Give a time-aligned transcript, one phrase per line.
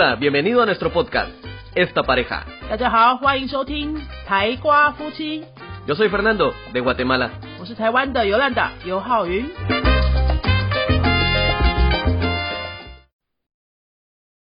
[0.00, 1.32] Hola, bienvenido a nuestro podcast,
[1.74, 2.44] Esta Pareja.
[2.70, 5.44] 大家好，欢迎收听台瓜夫妻
[5.88, 7.32] ，Yo soy Fernando, de Guatemala.
[7.58, 9.44] 我是台湾的尤兰达尤浩云。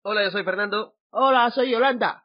[0.02, 0.94] Hola, yo soy Fernando.
[1.12, 2.24] Hola，所以尤兰达，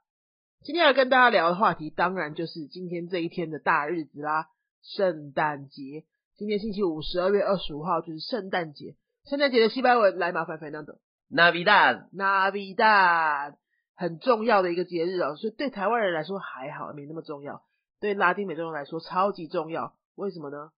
[0.63, 4.47] 今天要跟大家聊的话题，当然就是今天这一天的大日子啦，
[4.81, 6.03] 圣诞节。
[6.35, 8.95] 今天星期五，十二月二十五号就是圣诞节。
[9.29, 10.95] 圣诞节的西班牙文来麻烦 Fernando。
[11.32, 12.08] Navidad.
[12.12, 13.56] Navidad
[13.94, 17.62] 很重要的一个节日哦，所以对台湾人来说还好，没那么重要。
[18.00, 20.70] 对拉丁美洲人来说超级重要，为什么呢？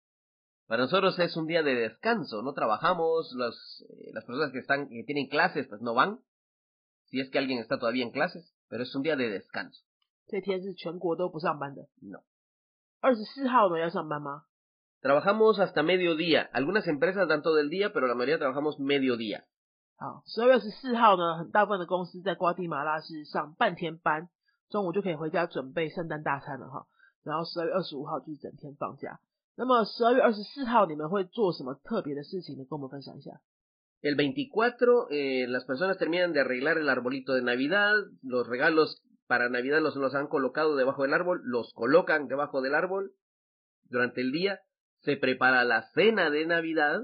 [0.67, 4.89] Para nosotros es un día de descanso, no trabajamos, los, eh, las personas que están,
[4.89, 6.21] que tienen clases pues no van,
[7.07, 9.83] si es que alguien está todavía en clases, pero es un día de descanso.
[10.29, 11.89] 这天是全国都不上班的。
[12.01, 12.23] No.
[13.01, 14.45] 二十四号呢要上班吗？
[15.03, 16.49] Trabajamos hasta mediodía.
[16.53, 19.45] Algunas empresas dan todo el día, pero la mayoría trabajamos mediodía.
[19.97, 24.29] 好，十二月十四号呢，很大部分的公司在瓜地马拉是上半天班，
[24.71, 26.87] 中午就可以回家准备圣诞大餐了哈。
[27.23, 29.21] 然后十二月二十五号就是整天放假。
[29.57, 32.65] 那么十二月二十四号你们会做什么特别的事情呢？
[32.65, 33.33] 跟我们分享一下。
[34.03, 37.93] El 24, eh, las personas terminan de arreglar el arbolito de Navidad,
[38.23, 42.75] los regalos para Navidad los, los han colocado debajo del árbol, los colocan debajo del
[42.75, 43.13] árbol
[43.91, 44.61] durante el día,
[45.03, 47.03] se prepara la cena de Navidad,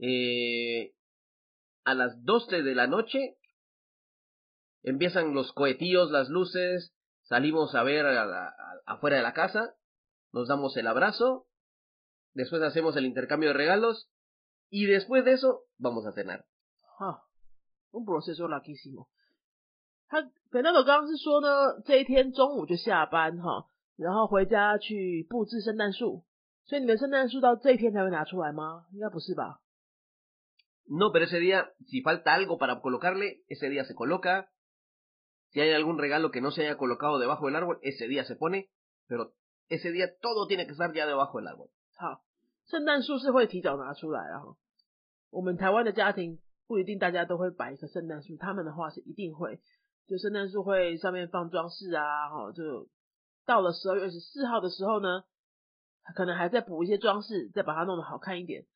[0.00, 0.90] eh,
[1.88, 3.36] a las 12 de la noche
[4.82, 9.74] empiezan los cohetillos, las luces, salimos a ver a la- a- afuera de la casa,
[10.32, 11.46] nos damos el abrazo,
[12.34, 14.08] después hacemos el intercambio de regalos
[14.70, 16.44] y después de eso vamos a cenar.
[16.98, 17.22] 哈，
[17.92, 19.08] un proceso larguísimo。
[20.08, 26.24] 他 Fernando 刚刚是说呢，这一天中午就下班哈，然后回家去布置圣诞树。
[26.66, 28.86] 所以你们圣诞树到这一天才会拿出来吗？
[28.92, 29.60] 应该不是吧？
[30.88, 34.50] No, pero ese día, si falta algo para colocarle, ese día se coloca.
[35.50, 38.36] Si hay algún regalo que no se haya colocado debajo del árbol, ese día se
[38.36, 38.68] pone.
[39.06, 39.32] Pero
[39.68, 41.70] ese día todo tiene que estar ya debajo del árbol.
[41.96, 42.22] 好，
[42.66, 44.40] 圣诞树是会提早拿出来啊。
[44.40, 44.56] 哈
[45.30, 49.58] 我们台湾的家庭不一定大家都会摆一棵圣诞树，他们的话是一定会，
[50.06, 52.88] 就圣诞树会上面放装饰啊，哈，就
[53.46, 55.24] 到了十二月二十四号的时候呢，
[56.14, 58.66] 可能还在补一些装饰，再把它弄得好看一点。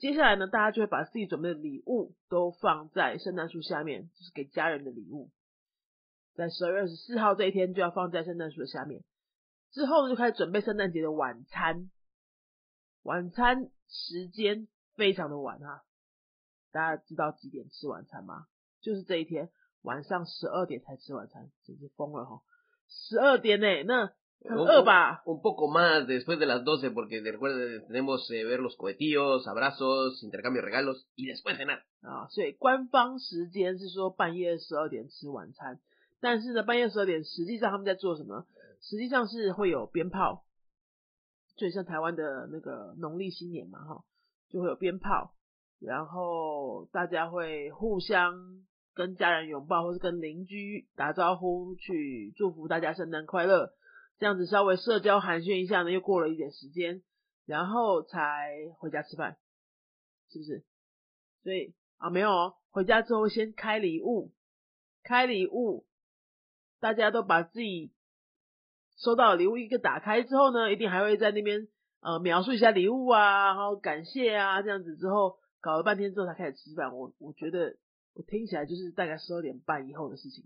[0.00, 5.30] 接下来呢，大家就会把自己准备的礼物都放在圣诞树下面，就是给家人的礼物。
[6.34, 9.04] 在十二月二十四号这一天就要放在圣诞树的下面，
[9.72, 11.90] 之后呢就开始准备圣诞节的晚餐。
[13.02, 15.84] 晚餐时间非常的晚哈，
[16.72, 18.46] 大家知道几点吃晚餐吗？
[18.80, 19.50] 就是这一天
[19.82, 22.40] 晚上十二点才吃晚餐，真是疯了哈！
[22.88, 24.12] 十二点呢、那
[24.42, 29.46] 很 Un, 饿吧？un poco más después de las 12, porque recuerden, tenemos eh, ver los cohetillos,
[29.46, 31.82] abrazos, intercambio de regalos y después cenar.
[32.02, 35.78] 啊，所以官方时间是说半夜十二点吃晚餐，
[36.20, 38.46] 但是呢，半夜十二点实际上他们在做什么？
[38.80, 40.44] 实际上是会有鞭炮，
[41.56, 44.04] 就像台湾的那个农历新年嘛，哈，
[44.48, 45.34] 就会有鞭炮，
[45.78, 48.64] 然后大家会互相
[48.94, 53.74] 跟家人拥抱，或是跟邻居打招呼，去祝福大家圣诞快乐，
[54.20, 57.02] 这样子稍微社交寒暄一下呢，又过了一点时间，
[57.46, 59.38] 然后才回家吃饭，
[60.28, 60.62] 是不是？
[61.42, 64.30] 所以啊，没有哦，回家之后先开礼物，
[65.02, 65.86] 开礼物，
[66.80, 67.94] 大家都把自己
[68.98, 71.66] 收到礼物一个打开之后呢，一定还会在那边
[72.00, 76.94] 呃描述一下礼物啊，然后感谢啊，这样子之后搞了半天之后才开始吃饭。
[76.94, 77.74] 我我觉得
[78.12, 80.44] 我听起来就是大概十二点半以后的事情。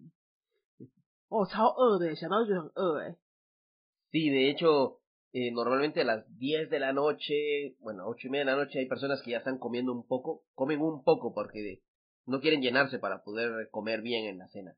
[1.28, 3.16] 哦，超饿的，想到就觉得很饿哎。
[4.13, 5.01] Sí, de hecho,
[5.33, 8.79] eh, normalmente a las 10 de la noche, bueno, ocho y media de la noche
[8.79, 11.83] hay personas que ya están comiendo un poco, comen un poco porque
[12.25, 14.75] no quieren llenarse para poder comer bien en la cena.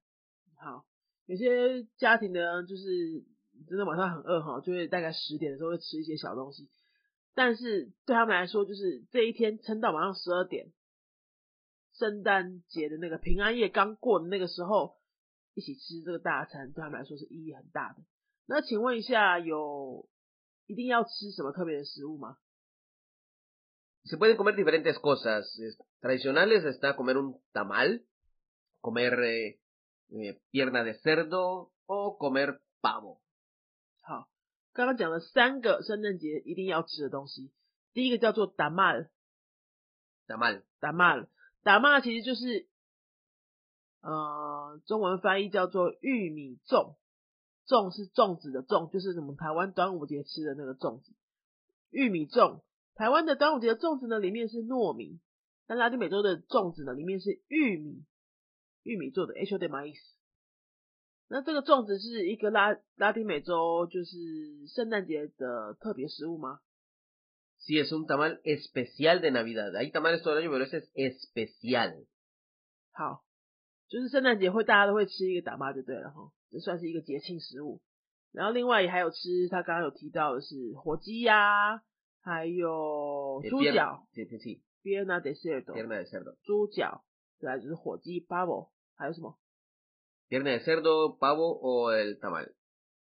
[0.58, 0.86] 好，
[1.28, 3.24] 有些家庭呢，就是
[3.68, 6.70] 真的晚上很饿哈，就会大概十点的时候会吃一些小东西，
[7.34, 10.72] 但是对他们来说，就是这一天撑到晚上十二点，
[11.94, 14.98] 圣诞节的那个平安夜刚过的那个时候，
[15.54, 18.04] 一起吃这个大餐，对他们来说是意义很大的。
[18.47, 20.09] 那请问一下，有
[20.67, 22.39] 一定要吃什么特别的食物吗
[24.05, 25.45] ？Se pueden comer diferentes cosas.
[26.01, 28.05] Tradicionales está comer un tamal,
[28.81, 29.59] comer eh,
[30.11, 33.21] eh, pierna de cerdo o comer pavo.
[34.03, 34.29] 好，
[34.73, 37.51] 刚刚讲了三个圣诞节一定要吃的东西，
[37.93, 39.09] 第一个叫做 tamal。
[40.29, 41.29] tamal tamal
[41.65, 42.69] tamal 其实就是
[44.03, 46.95] 呃，中文翻译叫做玉米粽，
[47.67, 51.13] 粽是粽子的粽，就是我们台湾端午节吃的那个粽子。
[51.91, 52.63] 玉米粽，
[52.95, 55.21] 台湾的端午节的粽子呢，里面是糯米，
[55.67, 58.05] 但拉丁美洲的粽子呢，里面是玉米，
[58.83, 59.99] 玉米做的 hecho de maíz。
[61.29, 64.15] 那这个粽子是一个拉拉丁美洲就是
[64.69, 66.61] 圣诞节的特别食物吗
[67.59, 69.75] ？Sí, es un tamal especial de Navidad.
[69.75, 72.07] Hay tamales todo el año, pero ese es especial.
[72.93, 73.25] 好，
[73.89, 77.81] 就是圣诞节会大家都会吃一个打妈就对了哈，这算是一个节庆食物。
[78.33, 81.83] 然后另外也还有吃他刚刚有提到的是火鸡呀、
[82.21, 86.37] 还有 Eh, 猪脚 Sí, sí, sí.（pierna de cerdo）、Pierna de cerdo.
[86.43, 87.05] 猪脚，
[87.39, 89.39] 再来就是火鸡 （pavo），还有什么
[90.29, 92.53] ？Pierna de cerdo, pavo o el tamal.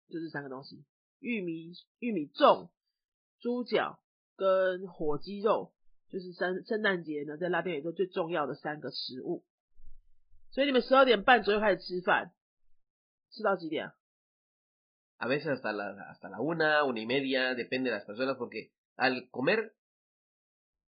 [0.10, 0.84] 就这三个东西：
[1.20, 2.70] 玉米、玉米粽、
[3.40, 4.00] 猪脚
[4.36, 5.74] 跟火鸡肉，
[6.10, 9.44] 就是圣圣诞节呢在拉丁美洲最重要的三个食物。
[10.52, 12.32] 所以你们十二点半左右开始吃饭，
[13.32, 13.92] 吃到几点
[15.18, 19.30] ？A veces hasta la hasta la una, una y media, depende de las personas, porque al
[19.32, 19.74] comer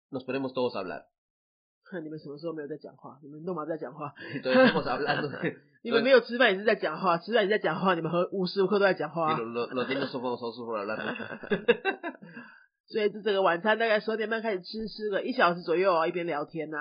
[0.09, 1.05] nos ponemos todos a hablar.
[2.01, 3.19] 你们什么时候没有在讲话？
[3.21, 4.13] 你们都嘛在讲话？
[4.43, 4.97] 在讲话。
[5.83, 9.37] 你们没有吃饭也是在讲话， 吃饭也在讲话，你们和无时无刻都在讲话。
[9.37, 10.35] 老老说
[10.83, 11.15] 了
[12.87, 16.79] 所以这个晚餐大概十点半开始吃，吃个一小时左右啊，一边聊天、啊，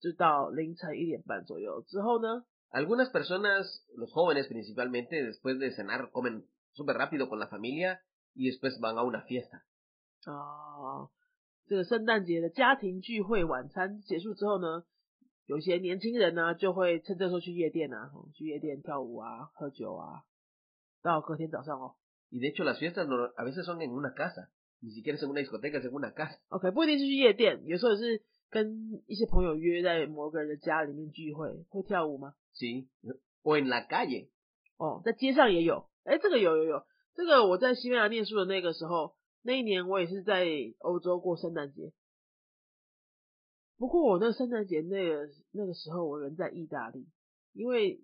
[0.00, 8.01] 就到凌晨一点半左右之后呢，Algunas personas, los jóvenes principalmente, después de cenar comen súper rápido con la familia
[8.35, 9.63] y después van a una fiesta.
[10.25, 11.09] 啊，
[11.67, 14.83] 这个圣诞节的家庭聚会晚餐结束之后呢，
[15.45, 20.23] 有些年轻人呢就会趁这时候去夜店啊，哦去夜店跳舞啊，喝酒啊，
[21.01, 21.95] 到隔天早上哦。
[22.31, 24.51] Y de hecho las fiestas no- a veces son en una casa.
[24.81, 26.37] Ni siquiera es en una discoteca, es en una casa.
[26.49, 32.35] OK，不一定是去夜店，有时候也是跟一些朋友约在某个人的家里面聚会，会跳舞吗？
[32.54, 32.88] Sí.
[33.42, 34.30] O en la calle.
[34.76, 36.82] 哦，在街上也有，哎，这个有有有，
[37.14, 40.46] 这个我在西班牙念书的那个时候，那一年我也是在
[40.78, 41.92] 欧洲过圣诞节。
[43.76, 47.06] 不过我那圣诞节那个那个时候我人在意大利，
[47.52, 48.00] 因为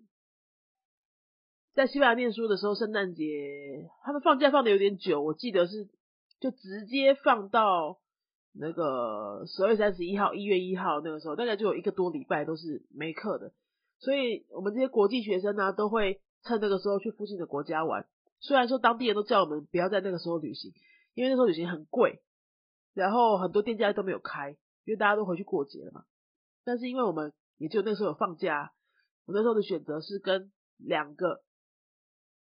[1.73, 5.89] 在西班牙念书的时候，圣诞节他们放假放的有点久，我记得是
[6.39, 7.99] 就直接放到
[8.53, 13.53] 那个十二月三十一号、一月一号那个时候，大概就有一个多礼拜都是没课的。
[14.01, 18.07] 所以我们这些国际学生呢、都会趁那个时候去附近的国家玩。
[18.39, 20.73] 虽然说当地人都叫我们不要在那个时候旅行，
[21.13, 22.23] 因为那时候旅行很贵，
[22.93, 24.49] 然后很多店家都没有开，
[24.83, 26.03] 因为大家都回去过节了嘛。
[26.63, 28.73] 但是因为我们也就那时候有放假，
[29.25, 31.43] 我那时候的选择是跟两个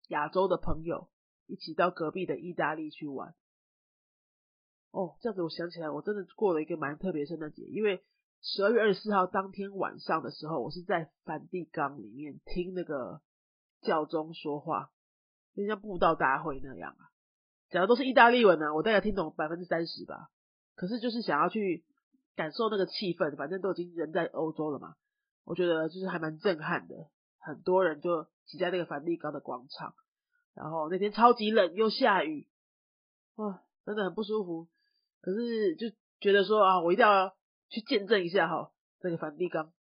[0.08, 1.08] 亚洲的朋友
[1.49, 3.34] 一起到隔壁的意大利去玩。
[4.93, 8.05] 哦，这样子我想起来，我真的过了一个蛮特别圣诞节，因为
[8.40, 13.20] 十二月二十四号当天晚上的时候，我是在梵蒂冈里面听那个
[13.82, 14.90] 教宗说话，
[15.55, 17.11] 就像布道大会那样啊，
[17.69, 20.31] 讲的都是意大利文啊，我大概听懂百分之三十吧。
[20.75, 21.85] 可是就是想要去
[22.37, 24.94] 感受那个气氛，反正都已经人在欧洲了嘛，
[25.44, 27.08] 我觉得就是还蛮震撼的。
[27.41, 29.94] 很多人就挤在那个梵蒂冈的广场，
[30.55, 32.46] 然后那天超级冷又下雨，
[33.37, 34.69] 哇，真的很不舒服。
[35.20, 35.88] 可是就
[36.20, 37.34] 觉得说啊，我一定要
[37.69, 38.70] 去见证一下哈，
[39.00, 39.73] 这个梵蒂冈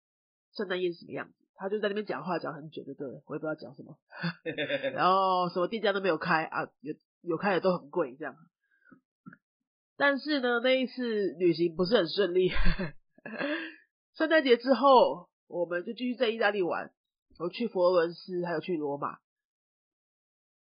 [0.55, 1.35] 圣诞夜是什么样子。
[1.59, 3.99] 他就在那边讲话讲很久，就对了，我也不知道讲什么。
[4.93, 8.37] 然后什么店家都没有开啊，有有开的都很贵这样。
[9.97, 12.50] 但是呢，那一次旅行不是很顺利。
[14.15, 16.93] 圣诞节之后，我们就继续在意大利玩，
[17.38, 19.19] 我去佛罗伦斯，还有去罗马。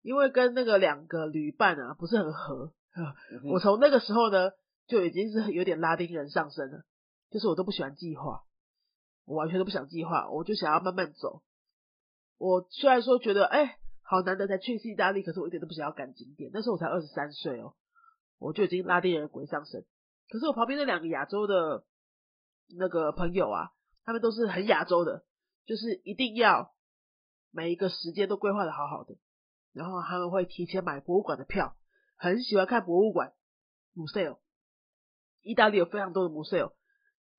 [0.03, 2.71] 因为跟那个两个旅伴啊不是很合，
[3.51, 4.51] 我从那个时候呢
[4.85, 6.85] 就已经是有点拉丁人上身了，
[7.29, 8.43] 就是我都不喜欢计划，
[9.25, 11.43] 我完全都不想计划，我就想要慢慢走。
[12.37, 16.51] 我虽然说觉得哎、好难得才去一次意大利，可是我一点都不想要赶景点。
[16.53, 17.75] 那时候我才二十三岁哦，
[18.37, 19.85] 我就已经拉丁人鬼上身。
[20.29, 21.85] 可是我旁边那两个亚洲的
[22.77, 23.71] 那个朋友啊，
[24.03, 25.25] 他们都是很亚洲的，
[25.65, 26.73] 就是一定要
[27.51, 29.15] 每一个时间都规划的好好的，
[29.71, 31.75] 然后他们会提前买博物馆的票，
[32.17, 33.33] 很喜欢看博物馆
[33.95, 34.39] museo。
[35.41, 36.73] 意大利有非常多的 museo，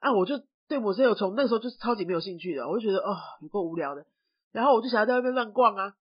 [0.06, 4.06] 啊，我就对我是有从那时候就是超级没有兴趣的，我就觉得哦有够无聊的，
[4.52, 5.96] 然后我就想要在外面乱逛啊，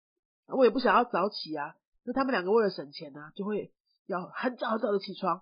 [0.45, 3.71] 我也不想要早起啊，那他们两个为了省钱啊，就会
[4.05, 5.41] 要很早很早的起床，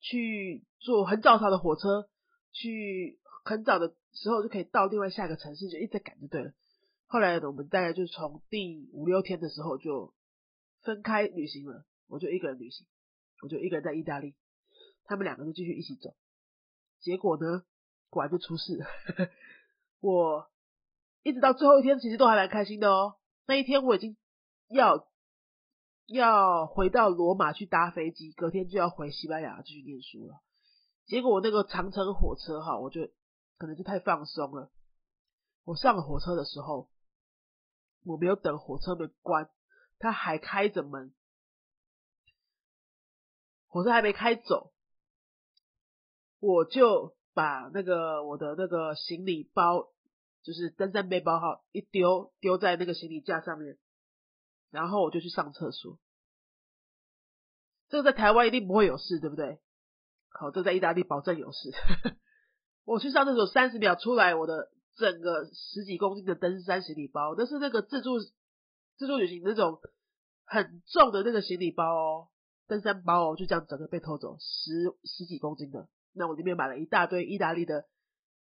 [0.00, 2.08] 去坐很早早的火车，
[2.52, 6.52] 去很早的时候就可以到另外下一个城市，就一直赶就对了。
[7.08, 10.14] 后来，我们大概就从第五六天的时候就
[10.80, 12.86] 分开旅行了，我就一个人旅行，
[13.42, 14.34] 我就一个人在意大利，
[15.04, 16.14] 他们两个就继续一起走。
[17.00, 17.64] 结果呢，
[18.12, 18.78] 果然就出事。
[20.00, 20.50] 我
[21.22, 23.16] 一直到最后一天，其实都还蛮开心的哦。
[23.46, 24.18] 那一天我已经
[24.68, 25.08] 要
[26.08, 30.42] 要回到罗马去搭飞机，隔天就要回西班牙继续念书了。
[31.06, 33.08] 结果我那个长城火车哈，我就
[33.56, 34.70] 可能就太放松了，
[35.64, 36.90] 我上了火车的时候，
[38.04, 39.48] 我没有等火车门关，
[39.98, 41.14] 它还开着门，
[43.68, 44.72] 火车还没开走，
[46.40, 49.88] 我就把那个我的那个行李包，
[50.42, 53.78] 就是登山背包哈，一丢丢在那个行李架上面，
[54.70, 55.98] 然后我就去上厕所。
[57.88, 59.60] 这个在台湾一定不会有事，对不对？
[60.28, 61.70] 好，这在意大利保证有事。
[62.84, 68.18] 我去上厕所三十秒出来，我的整个十几公斤的登山行李包，那是那个自助
[68.96, 69.80] 自助旅行那种
[70.44, 72.28] 很重的那个行李包哦，
[72.66, 75.88] 登山包哦，就这样整个被偷走，十十几公斤的。
[76.14, 77.86] 那我这边买了一大堆意大利的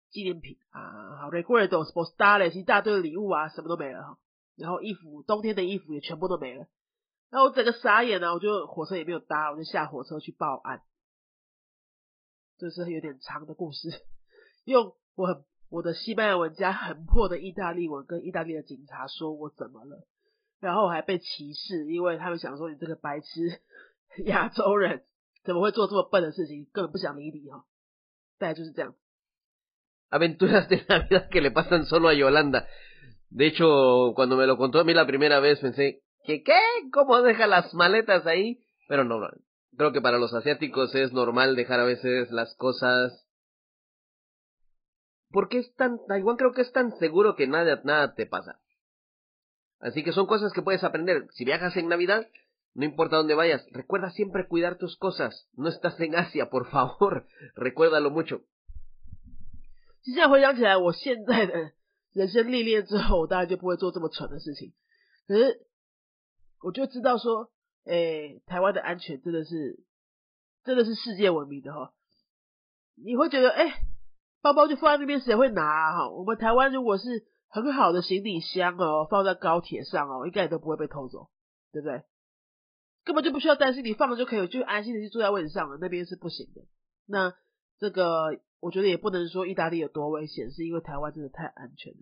[0.09, 4.17] 纪念品啊，好 r e g u a r d o Sportales 一大堆的礼物啊，什么都没了哈。
[4.55, 6.67] 然后衣服，冬天的衣服也全部都没了。
[7.31, 10.81] 然后我整个傻眼了，我就火车也没有搭，我就下火车去报案。
[12.59, 13.89] 这是有点长的故事，
[14.63, 20.05] 用我很我的西班牙文加很破的意大利文跟意大利的警察说我怎么了，
[20.59, 23.59] 然后我还被歧视，因为他们想说你这个白痴
[24.25, 25.03] 亚洲人
[25.44, 27.64] 怎么会做这么笨的事情，根本不想理你哈。
[28.38, 28.94] 大概就是这样。
[30.10, 32.66] Aventuras de la vida que le pasan solo a Yolanda.
[33.30, 36.58] De hecho, cuando me lo contó a mí la primera vez pensé que qué,
[36.92, 39.20] cómo deja las maletas ahí, pero no,
[39.76, 43.26] creo que para los asiáticos es normal dejar a veces las cosas.
[45.30, 48.60] Porque es tan, Taiwán creo que es tan seguro que nada, nada te pasa.
[49.78, 51.26] Así que son cosas que puedes aprender.
[51.32, 52.26] Si viajas en Navidad,
[52.75, 55.47] no importa dónde vayas, recuerda siempre cuidar tus cosas.
[55.53, 58.41] No estás en Asia, por favor, recuérdalo mucho.
[60.03, 61.71] 现在回想起来，我现在的
[62.13, 64.73] 人生历练之后，我当然就不会做这么蠢的事情。
[65.27, 65.65] 可是，
[66.61, 67.51] 我就知道说，
[67.85, 69.83] 哎，台湾的安全真的是，
[70.63, 71.93] 真的是世界闻名的哈。
[72.95, 73.81] 你会觉得，哎，
[74.41, 76.09] 包包就放在那边，谁会拿哈？
[76.09, 81.29] 我们台湾如果是很好的行李箱哦，放在高铁上哦，应该也都不会被偷走，
[81.71, 82.03] 对不对？
[83.03, 85.77] 根本就不需要担心，你放了就可以，就安心的去坐在位置上了。
[85.79, 86.61] 那边是不行的。
[87.05, 87.33] 那
[87.79, 91.99] 这个，我觉得也不能说意大利有多危险，是因为台湾真的太安全了。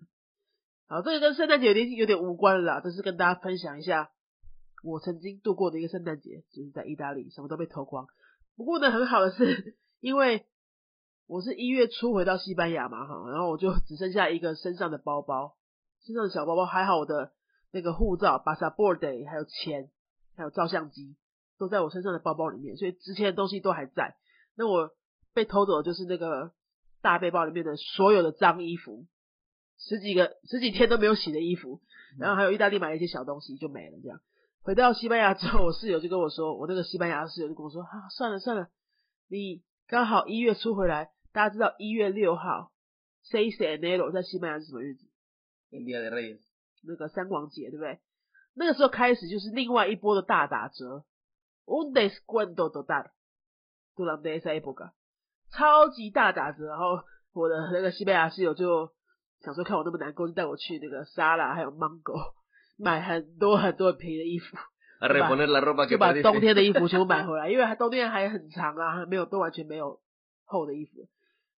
[0.88, 4.10] 好，这个跟圣诞节有点有点无关了啦，这是跟大家分享一下。
[4.84, 8.06] 我曾经度过的一个圣诞节，就是在意大利，什么都被偷光。
[8.56, 10.44] 不过呢，很好的是，因为
[11.26, 15.56] 我是一月初回到西班牙嘛，哈，然后我就 只剩下一个身上的包包，
[16.04, 17.32] 身上的小包包，还好我的
[17.70, 19.88] 那个护照、巴萨 board 还有钱，
[20.36, 21.16] 还有照相机，
[21.58, 24.16] 都在我身上的包包里面，所以值钱的东西都还在。
[24.56, 24.90] 那我
[25.34, 26.52] 被偷走的就是那个
[27.00, 29.06] 大背包里面的所有的脏衣服，
[29.78, 31.80] 十几个十几天都没有洗的衣服，
[32.18, 34.20] 然后还有意大利买了一些小东西就没了，这样。
[34.62, 38.68] 回到西班牙之后，我室友就跟我说，我那个西班牙室友就跟我说，啊，算了算了，
[39.28, 42.72] 你刚好一月初回来，大家知道一月六号
[43.24, 45.04] ，seis de enero 在西班牙是什么日子
[46.84, 47.98] 那个三光节，对不对？
[48.54, 51.04] 那个时候开始就是另外一波的大打折
[51.66, 54.92] ，un descuento total，durante esa época，
[55.50, 56.66] 超级大打折。
[56.66, 57.00] 然后
[57.32, 58.92] 我的那个西班牙室友就
[59.40, 62.34] 想说，看我那么难过，就带我去那个沙拉还有 mango。
[62.78, 64.56] 买很多很多便宜的衣服，
[65.86, 70.00] 就把冬天的衣服全部买回来，因为冬天还很长啊，没有都完全没有
[70.44, 71.06] 厚的衣服。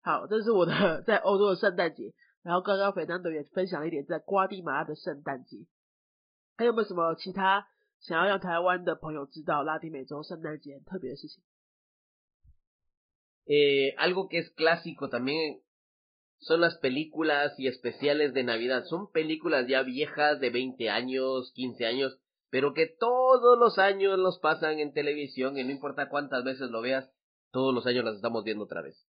[0.01, 2.13] 好，这是我的 在欧洲的圣诞节。
[2.41, 5.59] 然后刚刚斐南德也分享了一点在瓜地马拉的圣诞节。
[6.56, 7.66] 还有没有什么其他
[8.00, 11.42] 想要让台湾的朋友知道拉丁美洲圣诞节很特别的事情？
[13.46, 15.62] 诶，algo que es clásico también.
[16.40, 18.84] son las películas y especiales de Navidad.
[18.84, 22.18] Son películas ya viejas de 20 años, 15 años,
[22.50, 26.80] pero que todos los años los pasan en televisión y no importa cuántas veces lo
[26.80, 27.10] veas,
[27.50, 29.06] todos los años las estamos viendo otra vez.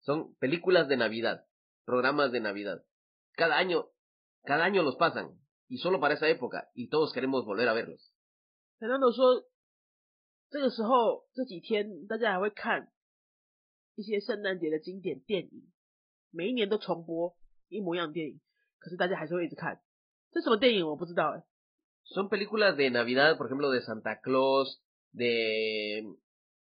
[0.00, 1.46] Son películas de Navidad,
[1.84, 2.84] programas de Navidad.
[3.32, 3.86] Cada año,
[4.44, 8.12] cada año los pasan y solo para esa época y todos queremos volver a verlos.
[16.30, 17.34] 每一年都重播
[17.68, 18.40] 一模一样的电影，
[18.78, 19.82] 可是大家还是会一直看。
[20.30, 21.42] 这什么电影我不知道哎。
[22.04, 24.82] Son películas de Navidad, por ejemplo, de Santa Claus,
[25.12, 26.04] de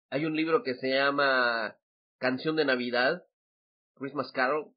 [0.08, 1.76] hay un libro que se llama
[2.18, 3.22] Canción de Navidad,
[3.94, 4.74] Christmas Carol.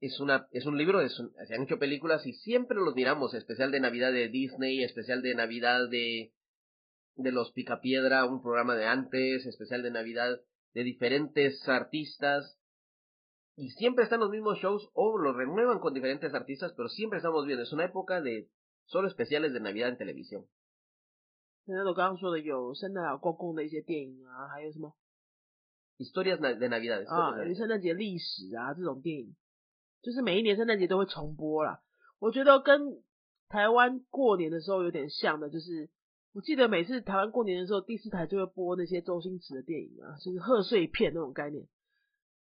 [0.00, 3.70] es una es un libro, es se han hecho películas y siempre los miramos, especial
[3.70, 6.32] de Navidad de Disney, especial de Navidad de
[7.16, 10.40] de los Picapiedra, un programa de antes, especial de Navidad
[10.74, 12.58] de diferentes artistas
[13.58, 17.44] y siempre están los mismos shows o los renuevan con diferentes artistas, pero siempre estamos
[17.44, 17.64] viendo.
[17.64, 18.48] Es una época de
[18.84, 20.46] solo especiales de Navidad en televisión.
[25.98, 27.02] Historias de Navidad.
[30.02, 31.82] 就是每一年圣诞节都会重播啦。
[32.18, 33.02] 我觉得跟
[33.48, 35.90] 台湾过年的时候有点像的，就是
[36.32, 41.66] 我记得每次台湾过年的时候，第四台就会播那些周星驰的电影啊，就是贺岁片那种概念。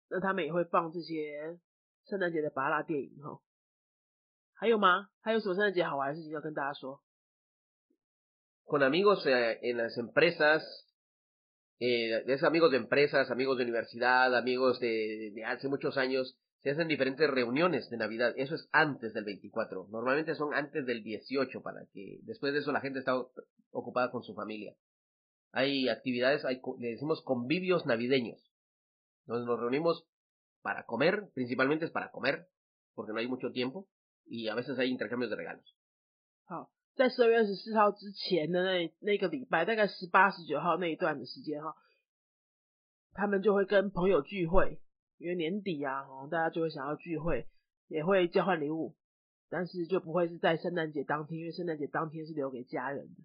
[0.09, 1.59] 那他们也会放这些
[2.07, 3.39] 圣诞节的拔蜡电影哈。
[4.53, 5.09] 还有吗？
[5.21, 7.01] 还有什么圣诞节好玩的事情要跟大家说
[8.65, 10.61] ？Con amigos en las empresas,
[11.79, 16.70] eh, es amigos de empresas, amigos de universidad, amigos de, de hace muchos años, se
[16.70, 18.32] hacen diferentes reuniones de Navidad.
[18.36, 19.88] Eso es antes del 24.
[19.90, 23.12] Normalmente son antes del 18 para que después de eso la gente está
[23.70, 24.74] ocupada con su familia.
[25.52, 28.40] Hay actividades, hay, le decimos convivios navideños.
[29.26, 30.06] Entonces nos reunimos
[30.62, 32.48] para comer, principalmente es para comer,
[32.94, 33.86] porque no hay mucho tiempo,
[34.24, 35.64] y a veces hay intercambios de regalos.
[36.46, 41.74] 好，在十二月二十四号之前的那那个礼拜，大概十八、十九号那一段的时间哈，
[43.12, 44.80] 他们就会跟朋友聚会，
[45.19, 47.45] 因为年底啊，哦，大家就会想要聚会，
[47.87, 48.95] 也会交换礼物，
[49.49, 53.23] 但是就不会是在圣诞节当天，因为圣诞节当天是留给家人的，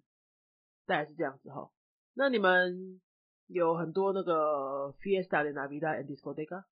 [0.85, 1.71] 大概是这样子哈。
[2.13, 3.01] 那你们
[3.47, 6.65] 有很多那个 fiesta de Navidad en discoteca?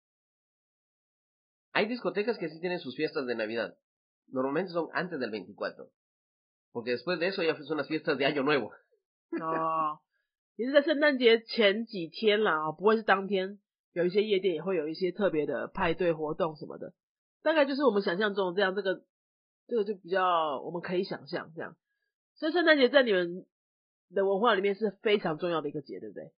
[1.73, 3.75] Hay discotecas que sí tienen sus fiestas de Navidad.
[4.27, 5.89] Normalmente son antes del 24.
[6.71, 8.71] Porque después de eso ya son las fiestas de Año Nuevo.
[9.39, 9.99] 哦，
[10.55, 13.59] 也是在圣诞节前几天啦，不会是当天。
[13.92, 16.92] 有一些夜店也会有一些特别的派对活动什么的，
[17.42, 18.74] 大概就是我们想象中这样。
[18.74, 19.02] 这个
[19.66, 21.76] 这个就比较我们可以想象这样。
[22.36, 23.44] 所以圣诞节在你们
[24.10, 26.30] 的文化里面是非常重要的一个节，对不对？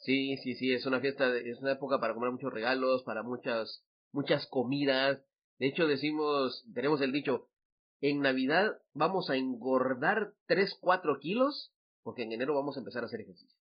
[0.00, 3.82] Sí, sí, sí, es una fiesta, es una época para comer muchos regalos, para muchas
[4.12, 5.20] muchas comidas.
[5.58, 7.48] De hecho, decimos, tenemos el dicho,
[8.00, 11.72] en Navidad vamos a engordar 3, 4 kilos,
[12.04, 13.58] porque en enero vamos a empezar a hacer ejercicio.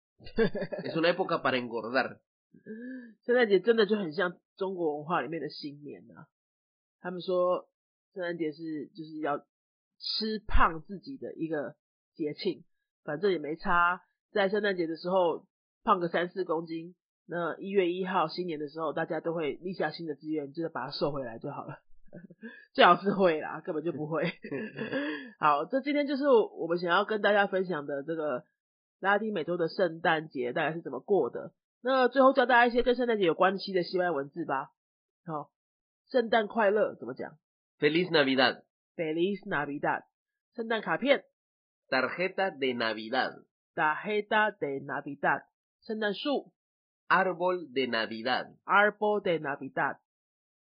[0.83, 2.21] es una época para engordar.
[3.24, 6.26] 圣诞节真的就很像中国文化里面的新年啊！
[7.00, 7.68] 他们说
[8.14, 9.38] 圣诞节是就是要
[9.99, 11.76] 吃胖自己的一个
[12.14, 12.64] 节庆，
[13.04, 15.47] 反正也没差，在圣诞节的时候
[15.84, 16.94] 胖个三四公斤。
[17.28, 21.80] 那一月一号新年的时候，大家都会立下新的志愿，就是把它瘦回来就好了。
[22.73, 24.32] 最好是会啦，根本就不会。
[25.40, 28.44] 好，这今天就是我们想要跟大家分享的这个
[29.00, 31.52] 拉丁美洲的圣诞节大概是怎么过的。
[31.85, 34.72] 那最后教大家一些跟圣诞节有关系的西班牙文字吧。
[35.25, 35.51] 好，
[36.09, 37.37] 圣诞快乐怎么讲？
[37.79, 40.03] Feliz Navidad。Feliz Navidad。
[40.55, 41.24] 圣诞卡片？
[41.89, 45.44] Tarjeta de Navidad。Tarjeta de Navidad。
[45.81, 46.53] 圣诞树？
[47.07, 48.55] Árbol de Navidad.
[48.65, 49.98] Árbol de Navidad.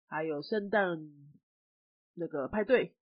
[0.08, 0.98] 还有圣诞
[2.14, 2.94] 那个派对，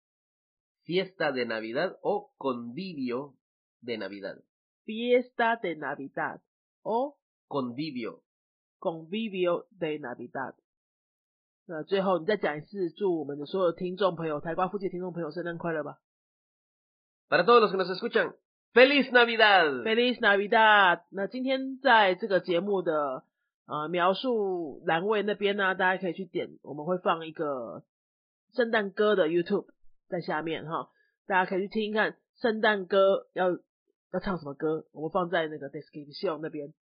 [0.87, 3.35] Fiesta de Navidad o convivio
[3.83, 4.43] de Navidad.
[4.87, 6.41] Fiesta de Navidad
[6.83, 7.17] o
[7.50, 8.22] convivio.
[8.80, 10.54] Convivio de Navidad.
[11.66, 16.00] 那最后你再讲一次，祝我们的所有听众朋友，台瓜附近听众朋友圣诞快乐吧。
[17.28, 18.34] Para todos los que nos escuchan,
[18.74, 19.84] ¡Feliz Navidad!
[19.84, 21.02] ¡Feliz Navidad!
[21.12, 23.24] 那今天在这个节目的
[23.66, 27.84] 呃，描述栏位那边呢，大家可以去点，我们会放一个
[28.54, 29.68] 圣诞歌的 YouTube
[30.08, 30.90] 在下面哈，
[31.28, 33.52] 大家可以去听一看圣诞歌要
[34.12, 36.74] 要唱什么歌，我们放在那个 description 那边。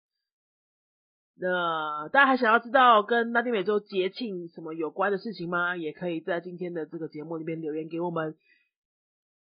[1.40, 5.78] 那大家还想要知道跟拉丁美洲节庆什么有关的事情吗？
[5.78, 8.36] 也可以在今天的这个节目里边留言给我们。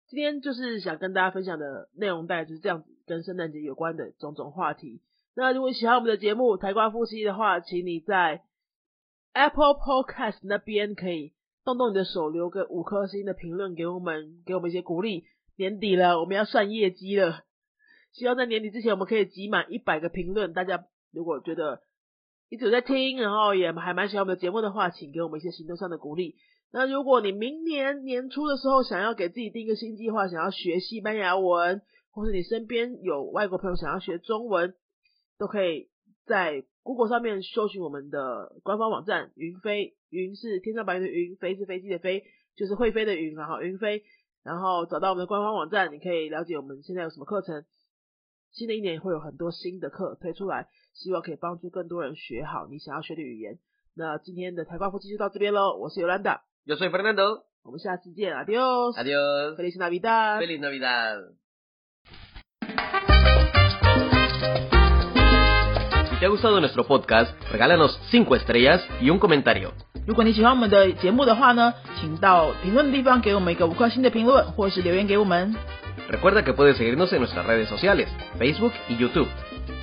[0.10, 5.02] 今天就是想跟大家分享的内容，大概就是这样子，跟圣诞节有关的种种话题。
[5.36, 8.42] 那如果喜欢我们的节目《台瓜夫妻》的话，请你在
[9.34, 15.26] Apple Podcast 那边可以动动你的手，留个五颗星的评论给我们，给我们一些鼓励。
[15.58, 17.44] 年底了，我们要算业绩了，
[18.12, 20.54] 希望在年底之前我们可以集满一百个评论。
[20.54, 21.82] 大家如果觉得
[22.50, 26.36] 一直有在听，然后也还蛮喜欢我们的节目的话，请给我们一些行动上的鼓励。
[26.72, 34.74] 那如果你明年年初的时候想要给自己定一个新计划，想要学西班牙文，或是你身边有外国朋友想要学中文。
[35.40, 35.88] 都可以
[36.26, 42.24] 在 Google 上面搜寻我们的官方网站云飞，云是天上白云的云，飞是飞机的飞，
[42.56, 44.02] 就是会飞的云，然后云飞，
[44.44, 47.64] 然后找到我们的官方网站，你可以了解我们现在有什么课程。
[48.58, 50.66] 新的一年会有很多新的课推出来，
[50.96, 53.60] 希望可以帮助更多人学好你想要学的语言。
[53.96, 61.36] 那今天的台瓜夫妻就到这边喽，我是 Yolanda，Yo soy Fernando，我们下次见，Adios，Adios，Feliz Navidad，Feliz Navidad。
[66.20, 69.70] te ha gustado nuestro podcast, regálanos 5 estrellas y un comentario.
[70.08, 75.54] 如果你喜欢我们的节目的话呢，请到评论的地方给我们一个五颗星的评论，或是留言给我们。
[76.09, 79.29] Recuerda que puedes seguirnos en nuestras redes sociales, Facebook y YouTube.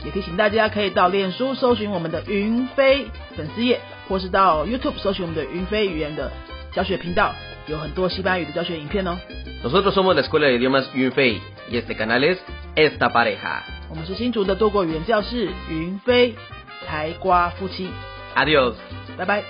[0.05, 6.31] 也提醒大家可以到脸书搜寻我们的云飞粉丝页，或是到 YouTube 搜寻我们的云飞语言的
[6.71, 7.33] 教学频道，
[7.67, 9.17] 有很多西班牙语的教学影片哦。
[9.63, 12.37] Nosotros somos la Escuela de Idiomas Yunfei y este canal es
[12.75, 13.61] Esta Pareja.
[13.89, 16.35] 我们是新竹的多国语言教室云飞
[16.87, 17.89] 台瓜夫妻，
[18.35, 18.75] Adiós.
[19.17, 19.43] 拜拜。